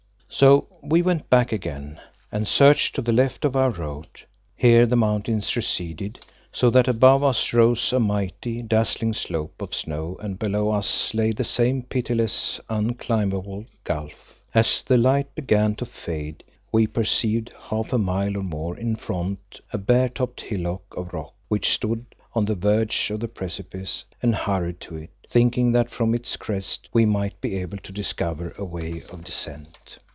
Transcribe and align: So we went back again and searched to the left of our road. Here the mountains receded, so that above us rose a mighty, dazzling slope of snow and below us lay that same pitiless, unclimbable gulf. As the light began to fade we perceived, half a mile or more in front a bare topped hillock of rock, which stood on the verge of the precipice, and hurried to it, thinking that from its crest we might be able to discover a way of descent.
So 0.33 0.69
we 0.81 1.01
went 1.01 1.29
back 1.29 1.51
again 1.51 1.99
and 2.31 2.47
searched 2.47 2.95
to 2.95 3.01
the 3.01 3.11
left 3.11 3.43
of 3.43 3.53
our 3.57 3.69
road. 3.69 4.07
Here 4.55 4.85
the 4.85 4.95
mountains 4.95 5.57
receded, 5.57 6.25
so 6.53 6.69
that 6.69 6.87
above 6.87 7.21
us 7.21 7.51
rose 7.51 7.91
a 7.91 7.99
mighty, 7.99 8.61
dazzling 8.61 9.13
slope 9.13 9.61
of 9.61 9.75
snow 9.75 10.17
and 10.21 10.39
below 10.39 10.71
us 10.71 11.13
lay 11.13 11.33
that 11.33 11.43
same 11.43 11.83
pitiless, 11.83 12.61
unclimbable 12.69 13.65
gulf. 13.83 14.39
As 14.53 14.81
the 14.81 14.97
light 14.97 15.35
began 15.35 15.75
to 15.75 15.85
fade 15.85 16.45
we 16.71 16.87
perceived, 16.87 17.51
half 17.69 17.91
a 17.91 17.97
mile 17.97 18.37
or 18.37 18.41
more 18.43 18.77
in 18.77 18.95
front 18.95 19.59
a 19.73 19.77
bare 19.77 20.07
topped 20.07 20.39
hillock 20.41 20.93
of 20.95 21.11
rock, 21.11 21.33
which 21.49 21.73
stood 21.73 22.05
on 22.33 22.45
the 22.45 22.55
verge 22.55 23.11
of 23.11 23.19
the 23.19 23.27
precipice, 23.27 24.05
and 24.23 24.33
hurried 24.33 24.79
to 24.79 24.95
it, 24.95 25.11
thinking 25.29 25.73
that 25.73 25.89
from 25.91 26.15
its 26.15 26.37
crest 26.37 26.87
we 26.93 27.05
might 27.05 27.39
be 27.41 27.57
able 27.57 27.77
to 27.79 27.91
discover 27.91 28.55
a 28.57 28.63
way 28.63 29.03
of 29.09 29.25
descent. 29.25 29.99